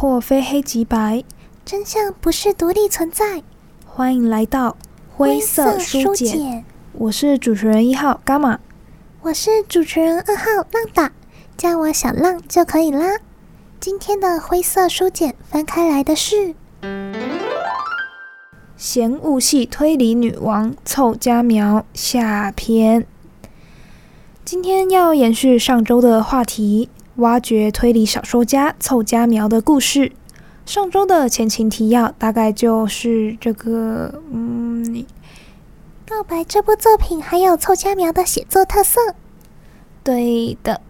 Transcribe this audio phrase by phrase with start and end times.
[0.00, 1.22] 破非黑即白，
[1.62, 3.42] 真相不是独立存在。
[3.84, 4.78] 欢迎来到
[5.14, 6.64] 灰色书简，
[6.94, 8.58] 我是主持人一号伽马，
[9.20, 11.12] 我是主持人二号浪打，
[11.54, 13.18] 叫我小浪就可以啦。
[13.78, 16.54] 今天的灰色书简翻开来的是
[18.78, 23.06] 嫌恶系推理女王凑佳苗下篇。
[24.46, 26.88] 今天要延续上周的话题。
[27.16, 30.12] 挖掘推理小说家凑佳苗的故事。
[30.64, 35.04] 上周的前情提要大概就是这个，嗯，
[36.08, 39.00] 告白这部作品还有凑佳苗的写作特色。
[40.04, 40.80] 对的，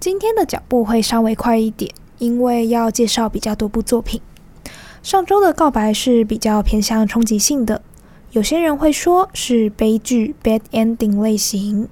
[0.00, 4.20] 今天的脚步会稍微快一点，因为要介绍比较多部作品。
[5.02, 7.82] 上周的告白是比较偏向冲击性的，
[8.32, 11.88] 有些人会说是悲剧 （bad ending） 类型。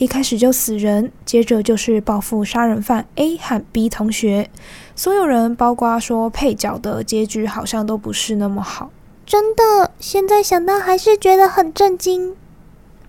[0.00, 4.48] 一开始就死人，接着就是报复杀人犯 A 和 B 同学，
[4.96, 8.90] 所有人包括说配角的结局好像都不是那么好。
[9.26, 12.34] 真的，现在想到还是觉得很震惊。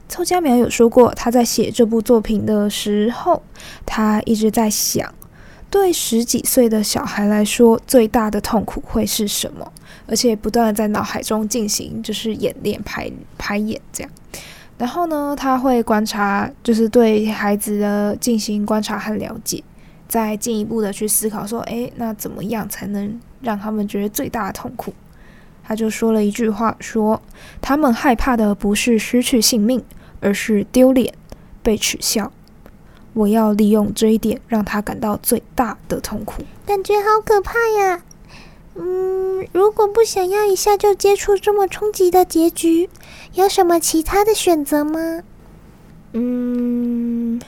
[0.09, 3.41] 凑佳苗有说过，他在写这部作品的时候，
[3.85, 5.15] 他一直在想，
[5.69, 9.71] 对十几岁的小孩来说，最大的痛苦会是什么？
[10.07, 14.11] 而且不断的在脑海中进行就是演练排排演这样。
[14.81, 19.63] 然后呢，他会观察，就是对孩子的进行观察和了解，
[20.07, 24.91] 再进一步的去思考，说，哎，那怎么样才能让他们觉得最大的痛苦？
[25.63, 27.21] 他就说了一句话，说
[27.61, 29.83] 他们害怕的不是失去性命，
[30.19, 31.13] 而是丢脸、
[31.61, 32.31] 被耻笑。
[33.13, 36.41] 我要利用这一点，让他感到最大的痛苦。
[36.65, 38.01] 感觉好可怕呀！
[38.75, 42.89] 嗯，如果不想要一下就接触这么冲击的结局，
[43.33, 45.23] 有什么其他的选择吗？
[46.13, 47.41] 嗯，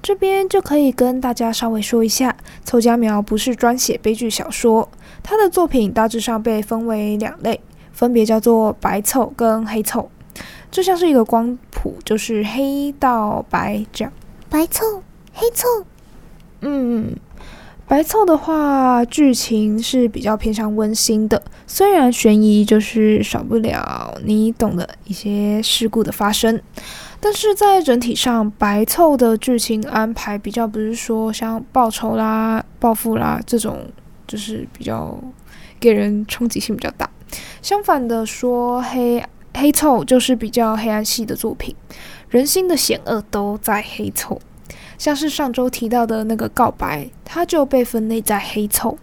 [0.00, 4.88] 这边就可以跟大家稍微说一下，凑佳苗不是专写悲剧小说，
[5.22, 7.60] 他的作品大致上被分为两类，
[7.92, 10.08] 分别叫做白凑跟黑凑，
[10.70, 14.12] 就像是一个光谱，就是黑到白这样。
[14.48, 15.02] 白凑，
[15.32, 15.66] 黑凑，
[16.60, 17.16] 嗯。
[17.90, 26.62] 白凑的话，剧情是比较偏向温馨的，虽然悬疑就是少不了你懂的一些事故的发生，
[27.18, 33.84] 但是在整体上，白凑的剧情安排比较不是说像报仇啦、报复啦这种，
[34.24, 35.18] 就是比较
[35.80, 37.10] 给人冲击性比较大。
[37.60, 39.20] 相反的说，黑
[39.52, 41.74] 黑凑就是比较黑暗系的作品，
[42.28, 44.40] 人心的险恶都在黑凑。
[45.00, 48.98] 像是上周提到的那个告白，它就被分类在黑凑。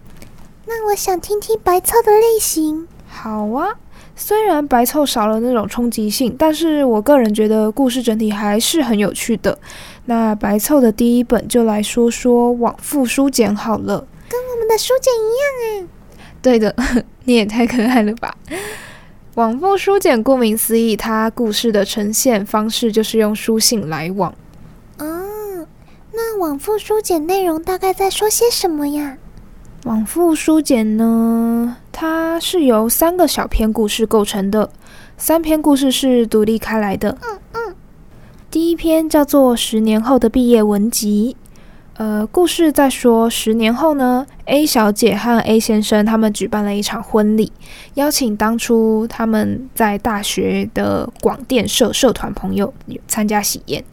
[0.68, 2.88] 那我想听听白凑的类型。
[3.08, 3.74] 好啊，
[4.16, 9.58] 虽然白凑少了那种冲击性，但是我个人觉得故事整体还是很有趣的。
[10.06, 15.88] 那白凑的第一本就来说说《往复书简》好了，跟我们的书简一样哎。
[16.44, 16.75] 对的，
[17.25, 18.38] 你也太可爱了吧！
[19.34, 24.31] 《往复书简》顾名思义，它故事的呈现方式就是用书信来往。
[26.17, 29.17] 那往复书简内容大概在说些什么呀？
[29.83, 34.72] 往复书简呢，它是由三个小篇故事构成的，
[35.16, 37.16] 三篇故事是独立开来的。
[37.22, 37.75] 嗯嗯。
[38.50, 41.38] 第一篇叫做《十年后的毕业文集》，
[42.00, 47.51] 呃，故事在说十年后呢，A 小姐和 A 先生他们举办了一场婚礼，
[47.94, 52.73] 邀请当初他们在大学的广电社社团朋友
[53.07, 53.85] 参加喜宴。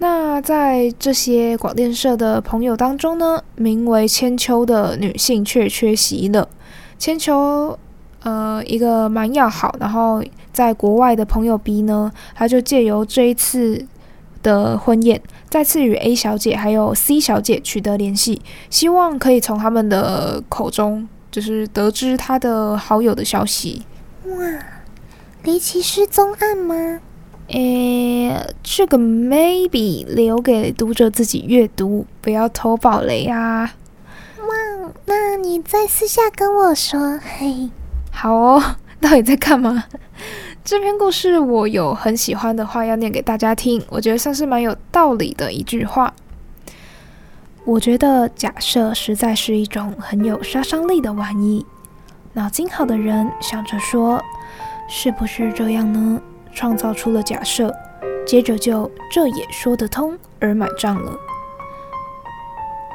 [0.00, 6.48] 那在这些广电社的朋友当中呢，名为千秋的女性却缺席了。
[6.96, 7.76] 千秋，
[8.22, 10.22] 呃，一个蛮要好，然后
[10.52, 13.84] 在国外的朋友 B 呢，他就借由这一次
[14.40, 15.20] 的婚宴，
[15.50, 23.82] 再次与 A 小姐还有 C 小姐取得联系，希望可以从他们的口中，就是得知他的好友的消息。
[24.26, 24.36] 哇，
[25.42, 27.00] 离奇失踪案吗？
[27.48, 33.74] 诶，这个 maybe 留给读者自己阅读，不要偷爆雷啊！
[34.38, 37.70] 哇，那你在私下跟我说，嘿，
[38.10, 38.76] 好哦。
[39.00, 39.84] 到底在干嘛？
[40.64, 46.12] 这篇故事我有很喜欢的话要念给大家听，我觉得算是蛮有道理的一句话。
[47.64, 51.64] 我觉得假设实在是一种很有杀伤力的玩意。
[52.34, 54.22] 脑筋好的人想着说，
[54.88, 56.20] 是不是这样呢？
[56.52, 57.74] 创造出了假设，
[58.26, 61.18] 接着就这也说得通而买账了。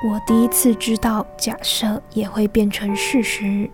[0.05, 3.69] 我第一次知道假设也会变成事实。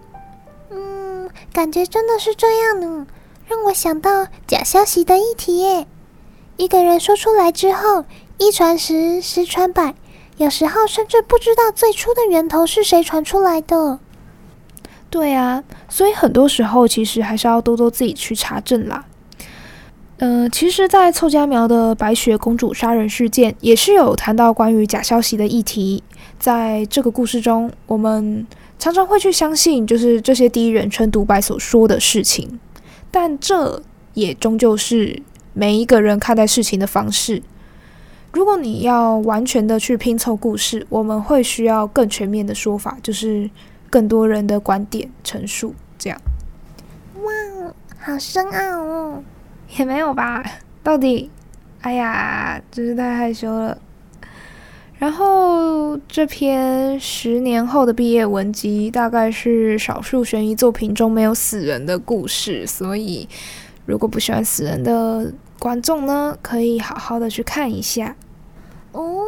[0.69, 3.07] 嗯，感觉真的是这样呢，
[3.47, 5.87] 让我想到假消息的议题耶。
[6.57, 8.05] 一个人说出来之后，
[8.37, 9.95] 一传十，十传百，
[10.37, 13.99] 有时候甚至不知道最初的源头是谁传出来的。
[15.09, 19.05] 对啊，所以很多时候其实还是要多多自己去查证啦。
[20.21, 26.03] 嗯、其实，在凑佳苗的白雪公主杀人事件也是有谈到关于假消息的议题。
[26.37, 28.45] 在这个故事中，我们
[28.77, 32.59] 常常会去相信，就是这些第一人称独白所说的事情，
[33.09, 33.81] 但这
[34.13, 35.21] 也终究是
[35.53, 37.41] 每一个人看待事情的方式。
[38.33, 43.49] 如果你要完全的去拼凑故事，我们会需要更全面的说法，就是
[43.89, 45.73] 更多人的观点陈述。
[45.97, 46.21] 这样，
[47.15, 49.23] 哇，好深奥哦！
[49.77, 50.43] 也没有吧？
[50.83, 51.29] 到底，
[51.81, 53.77] 哎呀，真是太害羞了。
[54.97, 63.29] 然后这篇十年后的毕业文集，大概是少数悬疑作品中没有死人的故事，所以
[63.85, 68.15] 如果不喜欢死人的观众呢，可以好好的去看一下。
[68.91, 69.23] 哦，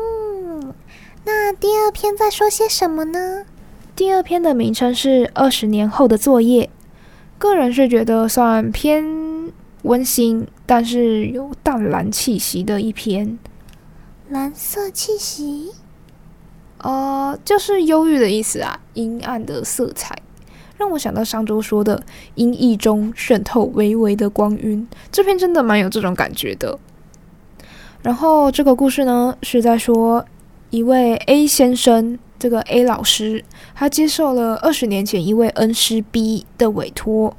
[1.23, 3.45] 那第二篇在说些什么呢？
[3.95, 6.65] 第二篇的名称是《二十年后的作业》，
[7.37, 9.30] 个人是觉得算偏
[9.83, 13.37] 温馨，但是有淡蓝气息的一篇。
[14.29, 15.71] 蓝色气息，
[16.77, 20.15] 呃，就是忧郁的意思啊，阴暗的色彩，
[20.77, 22.01] 让我想到上周说的
[22.35, 26.79] 阴翳中渗透微微的光晕，这篇真的蛮有这种感觉的。
[28.01, 30.25] 然后这个故事呢，是在说
[30.69, 33.43] 一位 A 先生，这个 A 老师，
[33.75, 37.35] 他接受了二十年前一位恩师 B 的委托，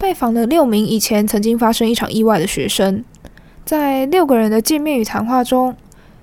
[0.00, 3.04] 拜访了六名以前曾经发生一场意外的学生，
[3.66, 5.76] 在六个人的见面与谈话中。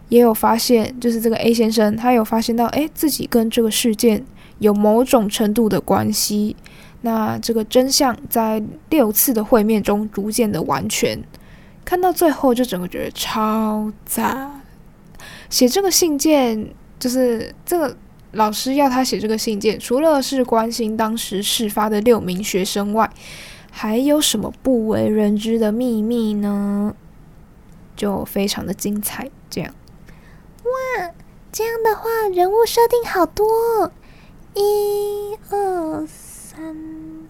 [0.10, 4.26] 也有发现，就是这个 A 先生，他有发现到，哎，自己跟这个事件
[4.60, 6.56] 有某种程度的关系。
[7.02, 11.22] 那这个真相在六次的会面中逐渐的完全，
[11.84, 14.62] 看到最后就整个觉得超赞。
[15.50, 17.94] 写这个信件，就是这个
[18.32, 23.12] 老师要他写这个信件，除了是关心当时事发的六名学生外，
[23.80, 26.96] 还有什么不为人知的秘密呢？
[27.96, 29.72] 就非常的精彩，这样。
[30.64, 31.12] 哇，
[31.52, 33.92] 这样的话，人物设定好多哦，
[34.56, 36.76] 一二三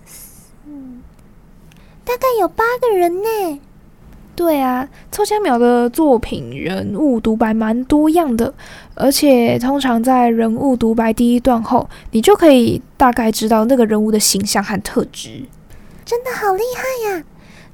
[0.06, 0.54] 四，
[2.06, 3.60] 大概有八个人呢。
[4.34, 8.54] 对啊，凑佳苗的作品人物独白蛮多样的，
[8.96, 15.44] 而且通常在人物独白第一段后，你就可以大概知道那个人物的形象和特质。
[16.08, 17.24] 真的好厉害呀！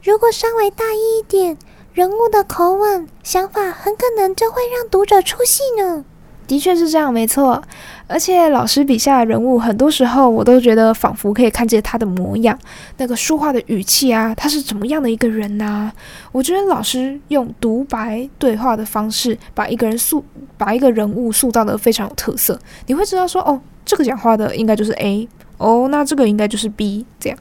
[0.04, 1.56] 如果稍微大意一点。
[1.94, 6.04] 人物的口吻、想法很可能就会让读者出戏呢。
[6.48, 7.62] 的确是这样，没错。
[8.08, 12.58] 而且老师笔下的人物，很多时候我都觉得仿佛可以看见他的模样，
[12.98, 15.92] 那个说话的语气啊，他是怎么样的一个人呐、
[16.32, 20.26] 我觉得老师用独白对话的方式，把一个人塑，
[20.58, 22.60] 把一个人物塑造得非常有特色。
[22.88, 27.38] 你会知道说，哦，这个讲话的应该就是 A，哦，那这个应该就是 B，这样。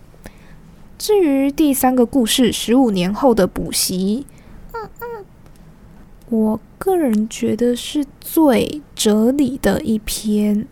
[1.03, 4.25] 至于第三个故事，十五年后的补习。
[4.73, 5.25] 嗯嗯
[6.29, 10.65] 我个人觉得是最哲理的一篇，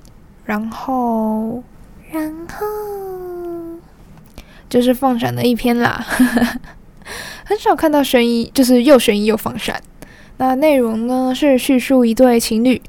[0.44, 1.64] 然后，
[2.12, 2.64] 然后
[4.68, 6.06] 就是放闪的一篇啦。
[7.44, 9.82] 很少看到悬疑，就是又悬疑又放闪。
[10.36, 12.80] 那内容呢，是叙述一对情侣，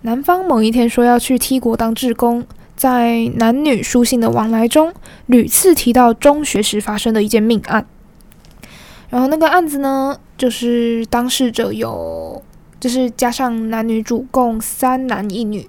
[0.00, 4.92] 男方某一天说要去 T 国当志工，在男女书信的往来中，
[5.26, 7.86] 屡次提到中学时发生的一件命案。
[9.08, 12.42] 然后那个案子呢，就是当事者有，
[12.78, 15.68] 就是加上男女主共三男一女。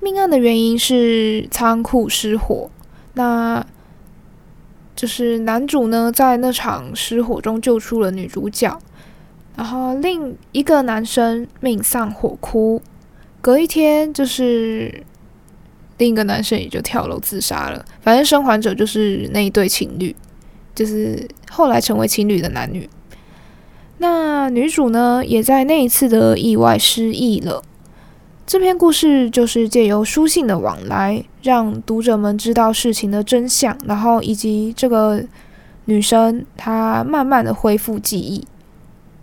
[0.00, 2.70] 命案的原因是仓库失火，
[3.14, 3.64] 那
[4.94, 8.78] 就是男主呢在那场失火中救出了女主角，
[9.56, 12.82] 然后另一个男生命丧火窟。
[13.40, 15.04] 隔一天，就是
[15.98, 17.84] 另一个男生也就跳楼自杀了。
[18.00, 20.14] 反正生还者就是那一对情侣。
[20.74, 22.86] 就是后来成为情侣的男女，
[23.96, 27.62] 那女主呢，也在那一次的意外失忆了。
[28.46, 35.24] 这篇故事就是借由书信的往来，让读者们知道事情的真相，然后以及这个
[35.86, 38.46] 女生她慢慢的恢复记忆，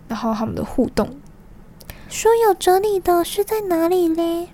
[0.08, 1.08] 然后他们的互动。
[2.08, 4.48] 说有哲理的是在哪里嘞？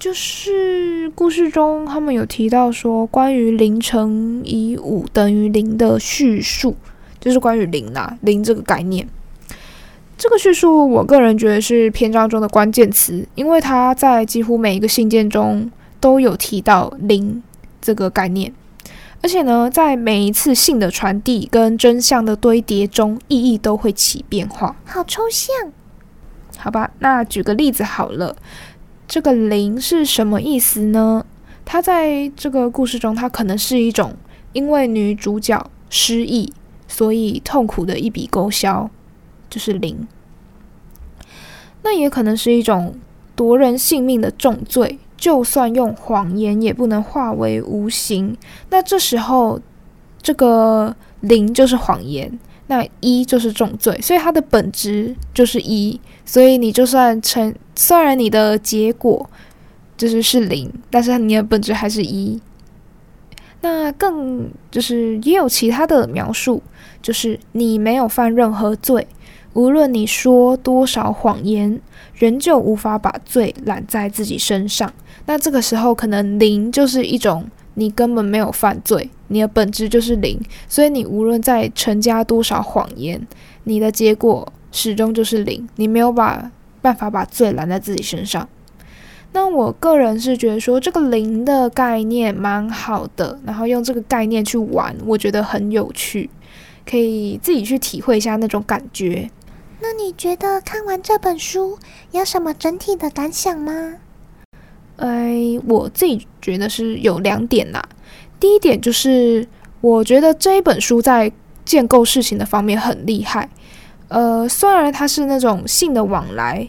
[0.00, 6.74] 就是故事中，他们有提到说，关于零乘以五等于零的叙述，
[7.20, 9.06] 就是关于零啊，零这个概念。
[10.16, 17.42] 这个叙述，我个人觉得是篇章中的关键词，因为它在几乎每一个信件中都有提到零
[17.82, 18.50] 这个概念，
[19.20, 24.74] 而且呢，在每一次信的传递跟真相的堆叠中，意义都会起变化。
[24.86, 25.54] 好抽象，
[26.56, 26.90] 好吧？
[27.00, 28.34] 那举个例子好了。
[29.10, 31.26] 这个零是什么意思呢？
[31.64, 34.14] 它在这个故事中，它可能是一种
[34.52, 36.52] 因为女主角失忆，
[36.86, 38.88] 所以痛苦的一笔勾销，
[39.50, 40.06] 就是零。
[41.82, 42.94] 那也可能是一种
[43.34, 48.36] 夺人性命的重罪，就算用谎言也不能化为无形。
[48.68, 49.60] 那这时候，
[50.22, 52.38] 这个零就是谎言，
[52.70, 56.00] 那一就是重罪，所以它的本质就是一。
[56.24, 59.28] 所以你就算成，虽然你的结果
[59.96, 62.40] 就是是零，但是你的本质还是一。
[63.62, 66.62] 那更就是也有其他的描述，
[67.02, 69.08] 就是你没有犯任何罪，
[69.54, 71.80] 无论你说多少谎言，
[72.14, 74.92] 仍旧无法把罪揽在自己身上。
[75.26, 83.24] 那这个时候可能零就是一种你根本没有犯罪，你的本质就是零，所以你无论再成加多少谎言，
[83.62, 86.50] 你的结果始终就是零，你没有把
[86.82, 88.48] 办法把罪揽在自己身上。
[89.32, 96.28] 那我个人是觉得说这个零的概念蛮好的，然后用这个概念去玩，我觉得很有趣，
[96.84, 99.30] 可以自己去体会一下那种感觉。
[99.80, 101.78] 那你觉得看完这本书
[102.10, 103.94] 有什么整体的感想吗？
[104.96, 107.82] 哎，我自己觉得是有两点啦。
[108.40, 109.46] 第一点就是
[109.80, 111.30] 我觉得这一本书在
[111.64, 113.48] 建构事情的方面很厉害。
[114.08, 116.68] 呃，虽然它是那种信的往来。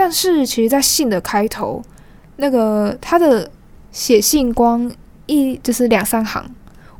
[0.00, 1.82] 但是，其实，在信的开头，
[2.36, 3.50] 那个他的
[3.90, 4.88] 写信光
[5.26, 6.48] 一就是两三行，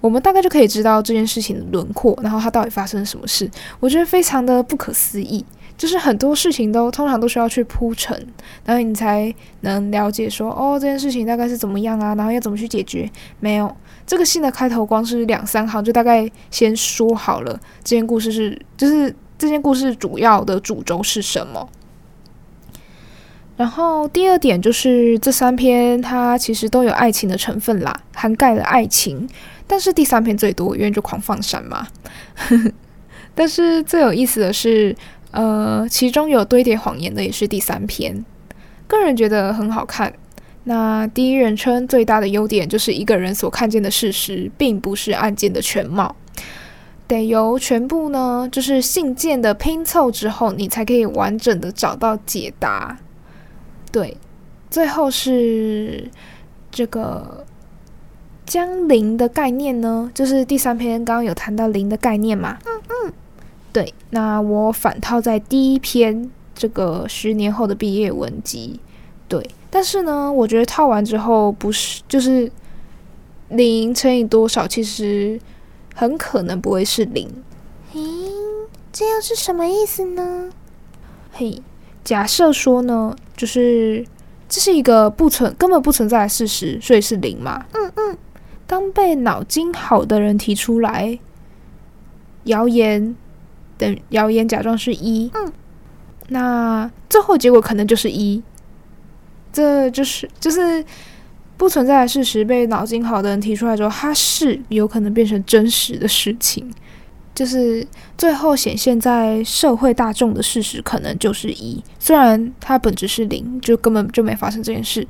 [0.00, 3.48] 我们大概就可以知道这件事情的轮廓，然后它到底发生了什么事。
[3.78, 5.46] 我觉得非常的不可思议，
[5.78, 8.14] 就是很多事情都通常都需要去铺陈，
[8.64, 13.08] 然后你才能了解说，哦，这件事情大概是怎么样啊，然后要怎么去解决。
[13.38, 21.68] 没有，这个信的开头光是两三行，就大概先说好了这件故事是，就是这件故事主要的主轴是什么。
[23.56, 29.28] 然后第二点就是这三篇它其实都有爱情的成分啦，涵盖了爱情，
[29.66, 31.86] 但是第三篇最多，因为就狂放闪嘛。
[33.34, 34.94] 但是最有意思的是，
[35.30, 38.24] 呃，其中有堆叠谎言的也是第三篇，
[38.86, 40.12] 个人觉得很好看。
[40.64, 46.14] 那第一人称最大的优点就是一个人所看见的事实，并不是案件的全貌，
[47.06, 52.98] 得由全部呢，就是信件的拼凑之后，你才可以完整的找到解答。
[53.90, 54.16] 对，
[54.70, 56.10] 最后是
[56.70, 57.46] 这个
[58.44, 62.58] 将零的概念呢，就是第三篇刚刚有谈到零的概念嘛。
[62.66, 63.12] 嗯嗯。
[63.78, 68.80] 对，那我反套在第一篇这个十年后的毕业文集。
[69.28, 72.50] 对，但是呢，我觉得套完之后不是就是
[73.50, 75.40] 零乘以多少，其实
[75.94, 77.28] 很可能不会是零。
[77.94, 78.32] 咦，
[78.90, 80.50] 这又是什么意思呢？
[81.30, 81.62] 嘿。
[82.02, 84.04] 假设说呢，就是
[84.48, 87.64] 这是一个不存根本不存在的事实，所以是零嘛。
[87.74, 88.18] 嗯嗯。
[88.66, 91.16] 当被脑筋好的人提出来，
[92.44, 93.14] 谣言
[93.78, 95.52] 等谣言假装是一，嗯，
[96.28, 98.42] 那最后结果可能就是一。
[99.50, 100.84] 这就是就是
[101.56, 106.70] 不存在的事实被脑筋好的人提出来之后，它是有可能变成真实的事情。
[107.34, 115.06] 就是最后显现在社会大众的事实可能就是一，虽然它本质是零，就根本就没发生这件事。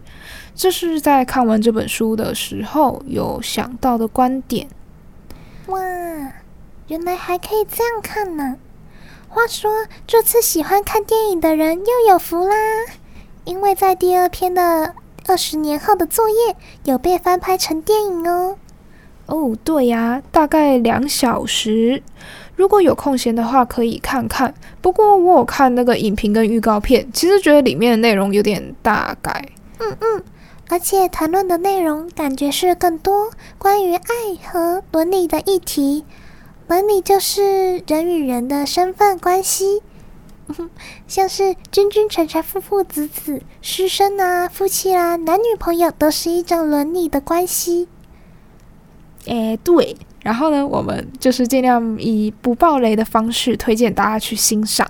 [0.55, 4.69] 这是在看完这本书的时候有想到的观点。
[5.69, 5.79] 哇，
[6.89, 8.57] 原来还可以这样看呢！
[9.29, 9.71] 话说，
[10.07, 12.57] 这次喜欢看电影的人又有福啦，
[13.45, 14.95] 因为在第二篇的
[15.27, 18.57] 二十年后的作业有被翻拍成电影哦。
[19.27, 22.03] 哦，对呀，大概两小时，
[22.57, 24.55] 如果有空闲的话可以看看。
[24.81, 29.47] 不过我有看那个影评跟预告片，其实觉得里面的内容有点大改。
[29.79, 30.25] 嗯嗯，
[30.71, 34.03] 而且谈论的内容感觉是更多关于爱
[34.51, 36.07] 和伦理的议题。
[36.69, 39.81] 伦理就是人与人的身份关系，
[41.09, 47.89] 像是君君臣臣、父父子子、师生啊、夫妻啊、男女朋友，都是一种伦理的关系。
[49.25, 54.87] 诶，对，然后呢，我们就是尽量以不爆雷的方式推荐大家去欣赏。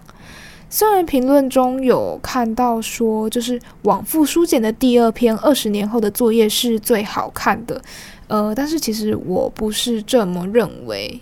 [0.68, 7.80] 虽然评论中有看到说，就是往复书简的第二篇二十年后的作业是最好看的，
[8.26, 11.20] 呃，但是其实我不是这么认为。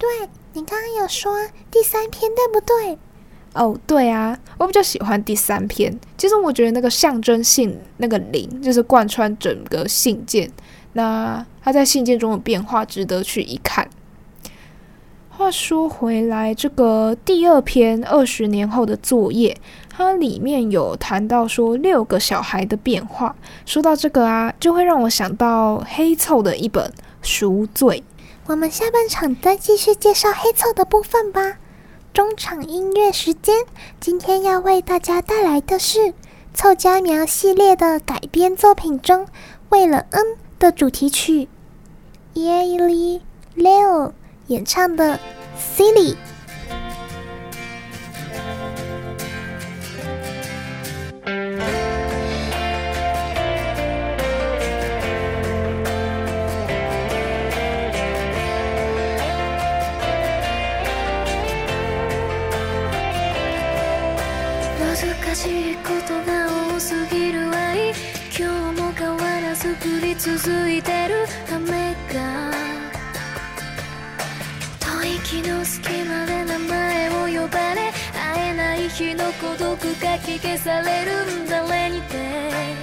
[0.00, 0.08] 对，
[0.54, 1.36] 你刚刚有说
[1.70, 2.98] 第三篇对不对？
[3.52, 5.94] 哦，对啊，我比较喜欢第三篇。
[6.16, 10.50] 其实我觉得那个象征性那个零，就是贯穿整个信件。
[10.94, 13.86] 那他在信件中的变化值得去一看。
[15.28, 19.56] 话说回来，这个第二篇二十年后的作业，
[19.88, 23.34] 它里面有谈到说六个小孩的变化。
[23.66, 26.84] 说到这个啊，就会让我想到黑凑的一本
[27.20, 28.02] 《赎罪。
[28.50, 31.58] 我们下半场再继续介绍黑凑的部分吧。
[32.12, 33.54] 中场音乐时间，
[34.00, 36.14] 今天要为大家带来的是
[36.52, 39.24] 凑佳苗系列的改编作品中
[39.68, 40.24] 《为了嗯》
[40.58, 41.46] 的主题曲
[42.34, 43.20] ，Yaeli
[43.56, 44.10] Leo
[44.48, 45.14] 演唱的
[45.56, 46.14] 《Silly》。
[69.68, 72.50] 降り続いてる雨が
[74.80, 82.79] 吐息の隙間で名前を呼ばれ会えない日の孤独が消されるんだれにて。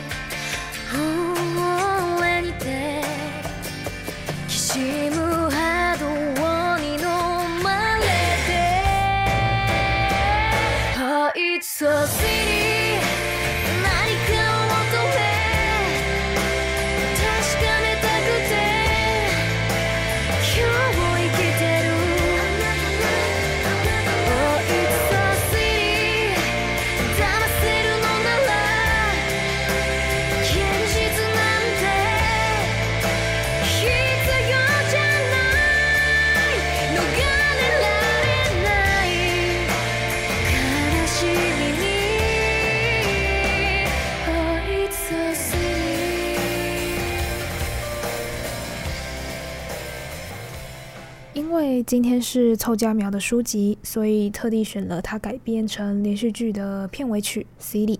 [51.87, 57.95] 今天是凑佳苗的书籍，所以特地选了它改编成连续剧的片尾曲《Silly》。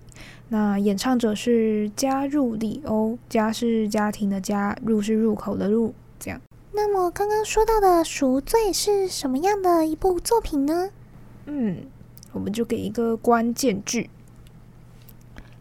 [0.50, 6.42] 那演唱者是加入里欧，家是家庭的家，入是入口的入，这样。
[6.74, 10.90] 那么刚刚说到的《赎罪》是什么样的一部作品呢？
[11.46, 11.86] 嗯，
[12.34, 14.10] 我们就给一个关键句：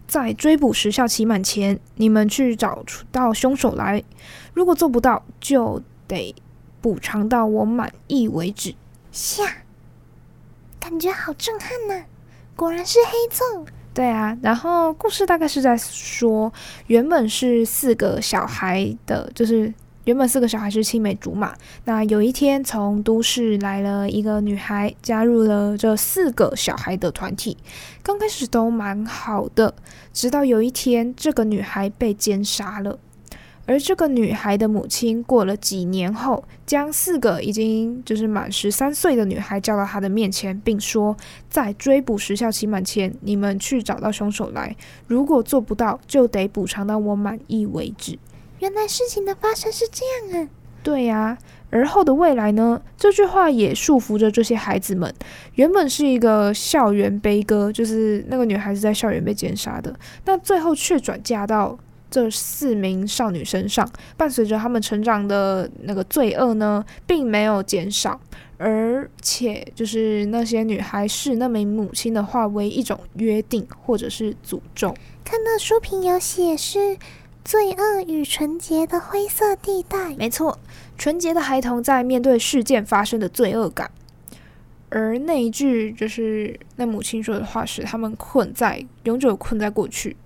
[0.09, 4.03] 在追捕时效期满前，你们去找到凶手来。
[4.53, 6.35] 如果做不到，就得。
[6.81, 8.75] 补偿到我满意为止。
[9.13, 9.45] 下，
[10.79, 12.07] 感觉好震撼呐、啊！
[12.55, 13.67] 果然是黑粽。
[13.95, 16.53] 对啊，然后故事大概是在说，
[16.87, 19.73] 原本是四个小孩的，就是
[20.05, 21.55] 原本四个小孩是青梅竹马。
[21.85, 27.57] 那有一天，从都市来了一个女孩，加入了这四个小孩的团体。
[28.03, 29.75] 刚开始都蛮好的，
[30.13, 32.99] 直到有一天，这个女孩被奸杀了。
[33.67, 41.17] 而这个女孩的母亲过了几年后，将四个已经就是满十三岁的女孩叫到她的面前，并说
[41.51, 44.75] ：“在追捕时效期满前，你们去找到凶手来。
[45.09, 48.17] 如果做不到，就得补偿到我满意为止。”
[48.61, 50.49] 原来事情的发生是这样啊！
[50.83, 51.37] 对呀，
[51.71, 52.81] 而后的未来呢？
[52.97, 55.13] 这句话也束缚着这些孩子们。
[55.57, 61.77] 原本是一个校园悲歌，就是那个女孩子在校园被奸杀的，那最后却转嫁到。
[62.11, 68.21] 这四名少女身上，伴随着他们成长的那个罪恶呢，并没有减少，
[68.59, 74.95] 而且就是那些女孩视那名母亲的话为一种约定或者是诅咒。
[75.25, 76.97] 看到书评有写是
[77.45, 80.59] 罪恶与纯洁的灰色地带，没错，
[80.97, 83.91] 纯洁的孩童在面对事件发生的罪恶感，
[84.89, 90.17] 而那一句就是那母亲说的话，使他们困在永久困在过去。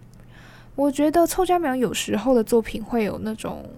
[0.80, 3.68] 我觉得凑佳苗有时候的作品会有那种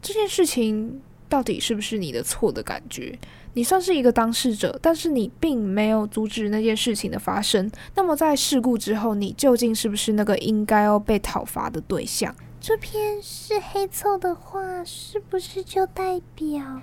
[0.00, 3.18] 这件事情到底是不是你的错的感觉。
[3.52, 7.70] 你算是一个当事者，但是你并没有阻止那件事情的发生。
[7.94, 12.34] 那么在事故之后，你究竟是不是那个应该要被讨伐的对象？
[12.58, 16.80] 这篇是黑凑的话，是不是就代表？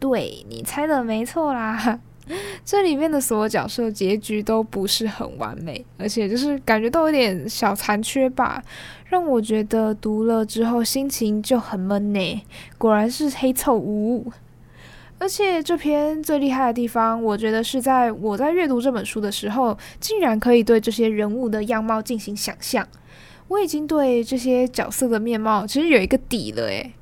[0.00, 2.00] 对，你猜的没错啦。
[2.64, 8.62] 这里面的所有角色结局都不是很完美，而且就是感觉都有点小残缺吧，
[9.06, 12.42] 让我觉得读了之后心情就很闷呢。
[12.78, 14.32] 果然是黑凑无误，
[15.18, 22.86] 而且这篇最厉害的地方，我觉得是在我在阅读这本书的时候，竟然可以对这些人物的样貌进行想象。
[23.48, 26.92] 我已经对这些角色的面貌其实有一个底了诶。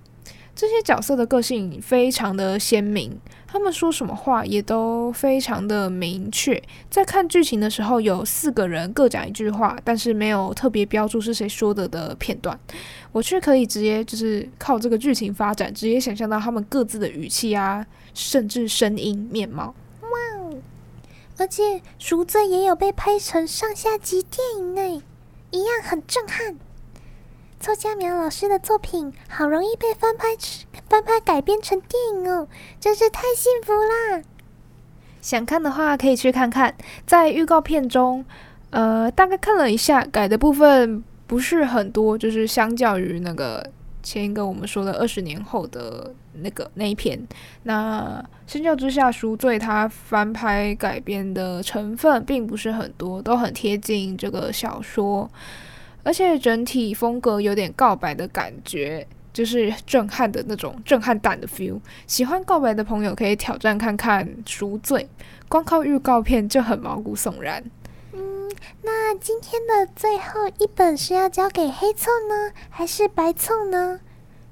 [0.60, 6.62] 这些角色的个性非常的鲜明，他们说什么话也都非常的明确。
[6.90, 12.60] 在看剧情的时候，有四个人各讲一句话，但是没有特别标注是谁说的的片段，
[13.10, 19.74] 我却可以直接就是靠这个剧情发展，直接想象到他们各自的语气啊，甚至声音、面貌。
[20.02, 20.08] 哇
[20.42, 20.58] 哦！
[21.38, 21.62] 而且
[21.98, 25.02] 《赎罪》也有被拍成上下集电影呢，
[25.52, 26.58] 一样很震撼。
[27.60, 30.28] 凑佳苗老师的作品好容易被翻拍、
[30.88, 32.48] 翻拍改编成电影哦，
[32.80, 34.22] 真是太幸福啦！
[35.20, 36.74] 想看的话可以去看看，
[37.06, 38.24] 在预告片中，
[38.70, 43.70] 呃，大概看了一下，改的部分不是很多，就是相较于那个
[44.02, 47.28] 前一个我们说的二十年后的那个那一篇，
[47.64, 55.30] 那《相较之下赎罪》它翻拍改编的成分并不是很多，都很贴近这个小说，
[56.02, 59.06] 而且整体风格有点告白的感觉。
[59.32, 65.08] 就是震撼的那种震撼弹的 feel，喜欢告白的朋友可以挑战看看《赎罪》，
[65.48, 67.62] 光靠预告片就很毛骨悚然。
[68.12, 68.50] 嗯，
[68.82, 74.00] 那今天的最后一本是要交给黑凑呢，还是白凑呢？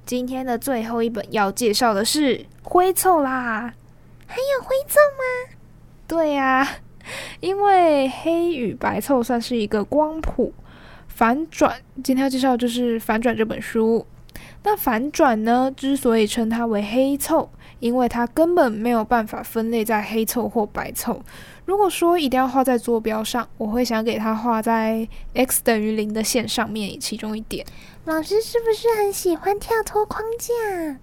[0.06, 3.74] 今天的最后一本要介绍的是灰凑啦。
[4.28, 5.56] 还有灰凑吗？
[6.06, 6.68] 对呀、啊，
[7.40, 10.54] 因为黑与白凑算是一个光谱
[11.18, 14.07] 反转，今天要介绍的就是反转这本书。
[14.62, 15.68] 那反转呢？
[15.76, 17.50] 之所以称它为黑凑，
[17.81, 21.20] 因为它根本没有办法分类在黑凑或白凑。
[21.64, 27.66] 如果说一定要画在坐标上，我会想给它画在 x 等于零的线上面，其中一点。
[28.04, 30.98] 老师是不是很喜欢跳脱框架？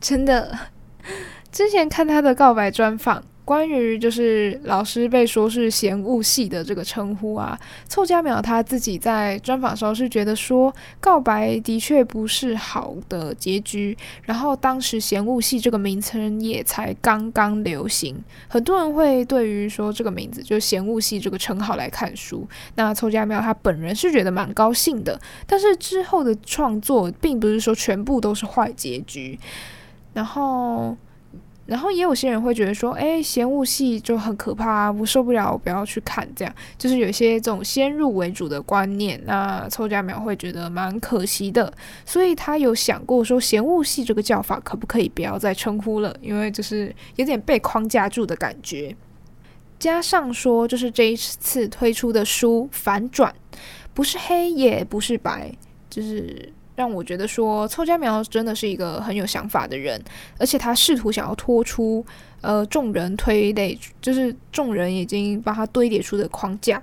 [0.00, 0.56] 真的，
[1.50, 3.24] 之前看他的告白专访。
[3.46, 7.56] 关于就是老师被说是嫌恶系的这个称呼啊，
[7.86, 29.38] 凑佳苗他自己在专访时候是觉得说告白的确不是好的结局，然后当时嫌恶系这个名称也才刚刚流行，很多人会对于说这个名字就嫌恶系这个称号来看书，那凑佳苗他本人是觉得蛮高兴的，但是之后的创作并不是说全部都是坏结局，
[30.14, 30.96] 然后。
[31.66, 36.26] 然后也有些人会觉得说，哎，嫌恶系就很可怕啊，我受不了，我不要去看。
[36.36, 41.72] 这样就是有些这种先入为主的观念，那凑佳苗会觉得蛮可惜的。
[42.04, 48.94] 所以他有想过说，嫌恶系这个叫法可不可以不要再称呼了，因为就是有点被框架住的感觉。
[49.78, 53.34] 加上说，就是这一次推出的书反转，
[53.92, 55.52] 不是黑也不是白，
[55.90, 56.52] 就是。
[56.76, 59.98] 让我觉得说，凑佳苗真的是一个很有想法的人，
[60.38, 62.04] 而且他试图想要脱出
[62.42, 66.82] 呃众人推类，就是众人已经把他堆叠出的框架。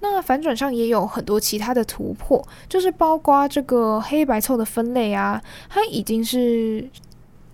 [0.00, 6.84] 那反转上也有很多其他的突破，就是包括这个黑白凑的分类啊，它已经是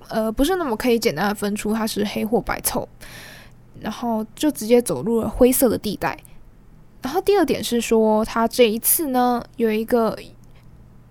[0.08, 2.88] 呃不是那么可以简单的分出它是黑或白凑，
[3.78, 6.18] 然后就直接走入了灰色的地带。
[7.02, 10.18] 然后第二点是说，他这一次呢有一个。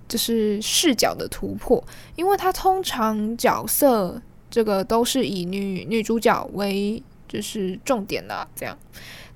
[0.07, 1.83] 就是视角的突破，
[2.15, 8.77] 因为他通常角色这个都是以女女主角为就是重点的，这样，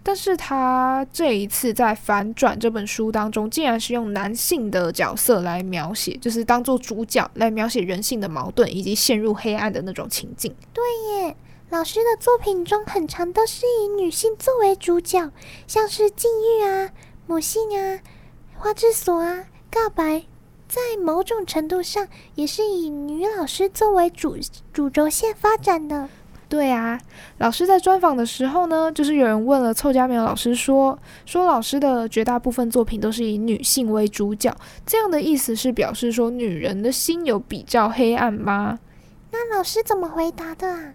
[0.02, 10.56] 但是他这一次在反转这本书当中，竟然是用男性的角色来描写，就是当做主角来描写人性的矛盾以及陷入黑暗的那种情境。
[10.72, 10.84] 对
[11.26, 11.36] 耶，
[11.70, 15.30] 老师的作品中很常都是以女性作为主角，
[15.68, 16.90] 像是禁欲啊、
[17.28, 18.00] 母性啊、
[18.56, 20.24] 花之锁啊、告白。
[20.72, 24.38] 在某种程度上，也是以女老师作为主
[24.72, 26.08] 主轴线发展的。
[26.48, 26.98] 对啊，
[27.40, 34.56] 老师在专访的时候呢，就是有人问了凑佳苗老师说，说老师的绝大部分作品都是以女性为主角，
[34.86, 38.80] 这样的意思是表示说女人的心有比较黑暗吗？
[39.32, 40.94] 那老师怎么回答的啊？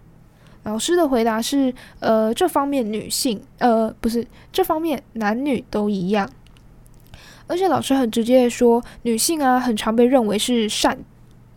[0.63, 6.27] 老师的回答是，呃，这方面女性，呃，不是，这方面男女都一样。
[7.47, 10.97] 而且老师很直接的说，女性啊，很常被认为是善，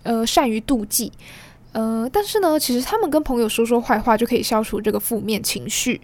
[0.05, 1.13] 呃，善于妒忌，
[1.73, 6.01] 呃，但是呢，其实他们跟朋友说说坏话就可以消除这个负面情绪。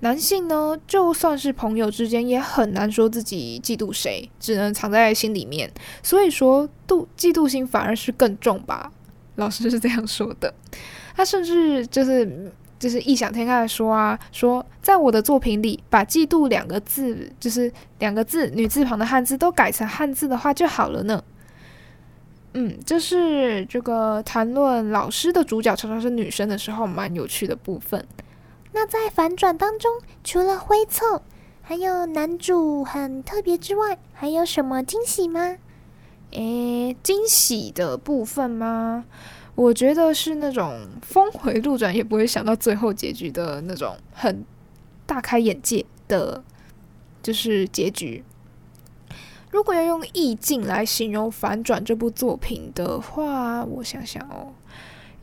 [0.00, 5.70] 男性呢，就算是朋友之间，也很难说自己嫉妒谁，只能藏在心里面。
[6.02, 8.92] 所以说，妒嫉妒心反而是更重吧。
[9.36, 10.52] 老师是这样说的。
[11.16, 12.52] 他甚至就是。
[12.78, 21.22] 就是异想天开的说啊，说在我的作品里，把“嫉妒”两个字，就是两个字女字旁的汉字都改成汉字的话就好了呢。
[22.54, 28.06] 嗯，这是这个谈论老师的主角常常是女生的时候蛮有趣的部分。
[28.72, 29.90] 那在反转当中，
[30.24, 31.22] 除了灰凑，
[31.62, 35.56] 还有男主很特别之外，还有什么惊喜吗？
[36.32, 39.04] 诶，惊喜的部分吗？
[39.58, 44.44] 我觉得是那种峰回路转也不会想到最后结局的那种很
[45.04, 46.44] 大开眼界的，
[47.20, 48.22] 就是结局。
[49.50, 54.54] 如果要用意境来形容《反转》这部作品的话，我想想哦，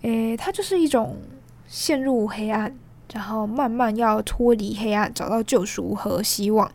[0.01, 1.15] 诶，它就是一种
[1.65, 2.75] 陷入黑暗，
[3.13, 6.69] 然后慢慢要脱离黑暗，找到救赎和希望，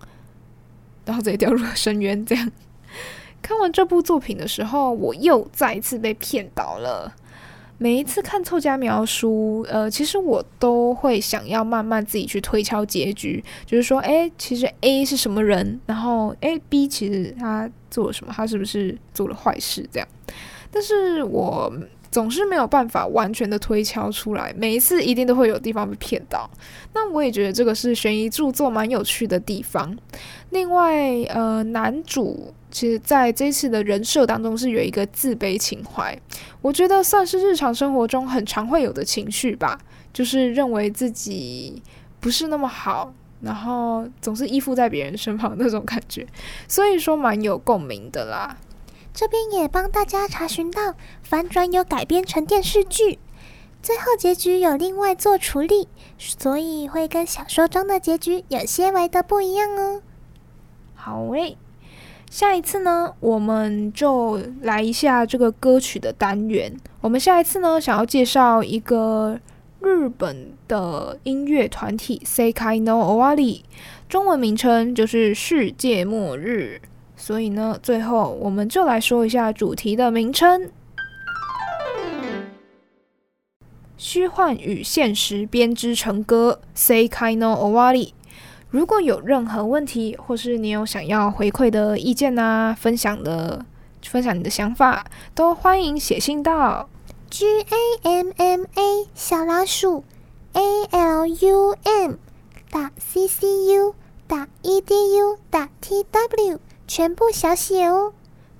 [1.04, 2.50] 然后再掉入深渊，这样
[3.42, 7.14] 看完这部作品的时候，我又再一次被骗倒了。
[7.82, 20.06] 每一次看凑佳苗书，呃，其实我都会想要慢慢自己去推敲结局，就是说，诶，其实 A 是什么人，然后，A B 其实他做了什么，他是不是做了坏事这样？
[20.70, 21.72] 但是我
[22.10, 26.50] 总是没有办法完全的推敲出来，每一次一定都会有地方被骗到。
[26.92, 29.96] 那我也觉得这个是悬疑著作蛮有趣的地方。
[30.50, 32.52] 另外，呃，男主。
[32.70, 36.16] 其实在这次的人设当中是有一个自卑情怀，
[36.62, 39.78] 我觉得算是日常生活中很常会有的情绪吧，
[40.12, 41.82] 就是认为自己
[42.20, 46.26] 不是那么好，然后总是依附在别人身旁那种感觉，
[46.68, 48.56] 所以说蛮有共鸣的啦。
[49.12, 53.18] 这边也帮大家查询到，反转有改编成电视剧，
[53.82, 60.00] 最后结局有另外做处理，所以会跟小说中的结局有些微的不一样哦。
[60.94, 61.58] 好诶。
[62.30, 66.72] 下一次呢，我们就来一下这个歌曲的单元。
[67.00, 69.36] 我们下一次呢，想要介绍一个
[69.80, 73.62] 日本的音乐团体 Sekai no Owari，
[74.08, 76.80] 中文名称就是世界末日。
[77.16, 80.70] 所以呢，最后我们就来说一下主题的名称：
[83.96, 88.12] 虚幻与现实编织成歌 Sekai no Owari。
[88.70, 93.64] 如果有任何问题，或是你有想要回馈的意见呐、啊，分享的
[94.02, 95.04] 分享你的想法，
[95.34, 96.88] 都欢迎写信到
[97.28, 97.66] g a
[98.02, 100.04] m m a 小老鼠
[100.52, 102.14] a l u m
[102.70, 103.94] 打 c c u
[104.28, 108.12] 打 e d u 打 t w 全部小写哦。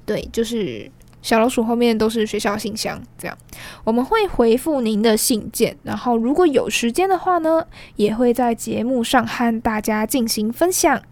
[0.04, 0.90] 对，就是。
[1.22, 3.36] 小老鼠后面都是学校信箱，这样
[3.84, 11.02] 我们会回复您的信件，然后如果有时间的话呢，也会在节目上和大家进行分享。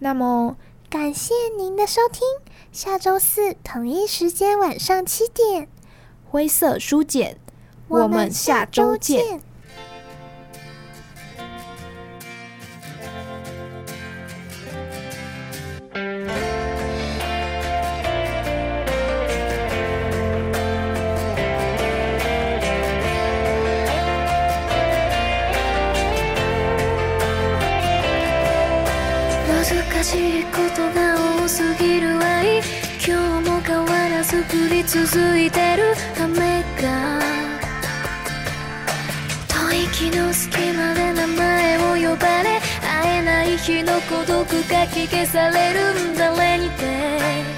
[0.00, 0.56] 那么
[0.90, 2.22] 感谢您的收听，
[2.70, 5.68] 下周四同一时间晚上七点，
[6.24, 7.38] 灰色书简，
[7.88, 9.40] 我们下周见。
[34.50, 37.20] 降り続いてる雨が。
[39.48, 47.55] 吐息の隙間で名前を呼ばれ会えない日の孤独が消けされるんだれにて。